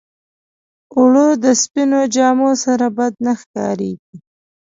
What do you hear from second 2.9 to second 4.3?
بد نه ښکارېږي